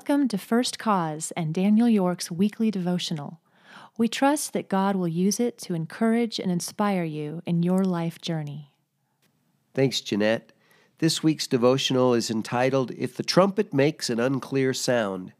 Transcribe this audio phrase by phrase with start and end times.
[0.00, 3.38] welcome to First Cause and Daniel York's weekly devotional.
[3.98, 8.18] We trust that God will use it to encourage and inspire you in your life
[8.18, 8.72] journey.
[9.74, 10.52] Thanks, Jeanette.
[11.00, 15.34] This week's devotional is entitled If the Trumpet Makes an Unclear Sound.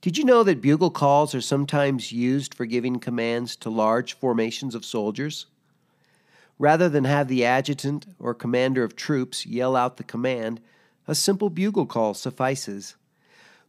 [0.00, 4.74] Did you know that bugle calls are sometimes used for giving commands to large formations
[4.74, 5.44] of soldiers?
[6.58, 10.62] Rather than have the adjutant or commander of troops yell out the command,
[11.06, 12.96] a simple bugle call suffices.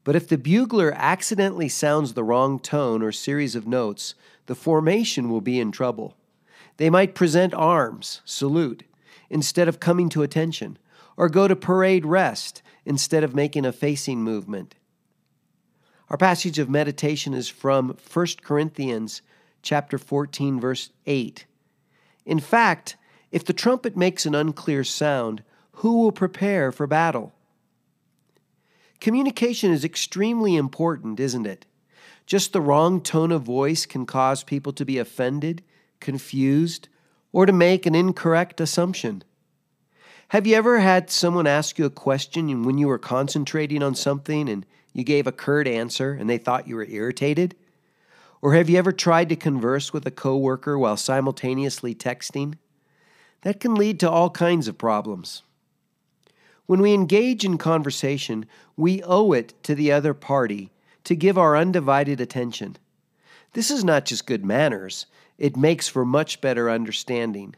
[0.04, 4.16] But if the bugler accidentally sounds the wrong tone or series of notes,
[4.48, 6.16] the formation will be in trouble.
[6.78, 8.84] They might present arms, salute,
[9.30, 10.78] instead of coming to attention,
[11.16, 14.76] or go to parade rest instead of making a facing movement.
[16.10, 19.22] Our passage of meditation is from 1 Corinthians
[19.62, 21.46] chapter 14 verse 8.
[22.26, 22.98] In fact,
[23.32, 25.44] if the trumpet makes an unclear sound,
[25.76, 27.34] who will prepare for battle?
[29.02, 31.66] Communication is extremely important, isn't it?
[32.28, 35.64] Just the wrong tone of voice can cause people to be offended,
[36.00, 36.88] confused,
[37.34, 39.24] or to make an incorrect assumption.
[40.28, 43.96] Have you ever had someone ask you a question and when you were concentrating on
[43.96, 47.56] something and you gave a curt answer and they thought you were irritated?
[48.40, 52.60] Or have you ever tried to converse with a coworker while simultaneously texting?
[53.42, 55.42] That can lead to all kinds of problems.
[56.72, 58.46] When we engage in conversation,
[58.78, 60.72] we owe it to the other party
[61.04, 62.78] to give our undivided attention.
[63.52, 65.06] This is not just good manners,
[65.38, 67.56] it makes for much better understanding.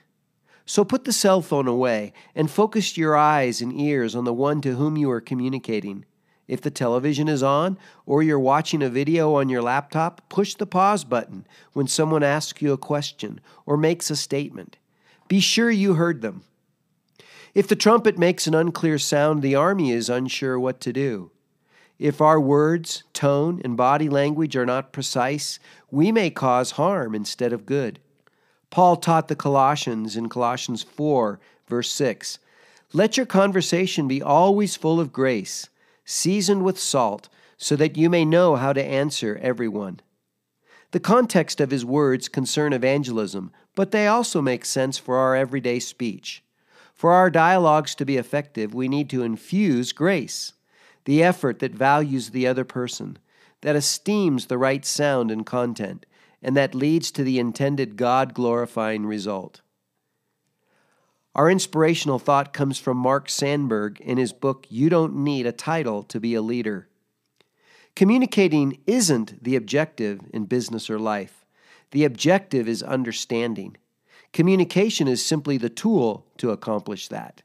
[0.66, 4.62] So put the cell phone away and focus your eyes and ears on the one
[4.62, 6.06] to whom you are communicating.
[6.48, 7.78] If the television is on
[8.08, 12.64] or you're watching a video on your laptop, push the pause button when someone asks
[12.64, 14.78] you a question or makes a statement.
[15.28, 16.46] Be sure you heard them.
[17.54, 21.30] If the trumpet makes an unclear sound, the army is unsure what to do.
[22.00, 25.60] If our words, tone, and body language are not precise,
[25.92, 28.00] we may cause harm instead of good.
[28.72, 32.40] Paul taught the Colossians in Colossians 4, verse 6
[32.92, 35.70] Let your conversation be always full of grace,
[36.04, 40.00] seasoned with salt, so that you may know how to answer everyone.
[40.90, 45.80] The context of his words concern evangelism, but they also make sense for our everyday
[45.80, 46.44] speech.
[46.94, 50.54] For our dialogues to be effective, we need to infuse grace,
[51.06, 53.18] the effort that values the other person,
[53.62, 56.06] that esteems the right sound and content,
[56.42, 59.62] and that leads to the intended God glorifying result.
[61.36, 66.04] Our inspirational thought comes from Mark Sanborn in his book, You Don't Need a Title
[66.04, 66.90] to Be a Leader.
[67.96, 71.46] Communicating isn't the objective in business or life,
[71.92, 73.78] the objective is understanding.
[74.34, 77.44] Communication is simply the tool to accomplish that.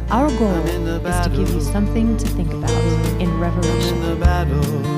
[0.10, 2.72] Our goal is to give you something to think about
[3.22, 4.91] in Revelation.